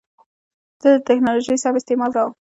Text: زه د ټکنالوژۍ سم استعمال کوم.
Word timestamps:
زه 0.81 0.89
د 0.95 0.97
ټکنالوژۍ 1.07 1.57
سم 1.63 1.73
استعمال 1.77 2.11
کوم. 2.15 2.31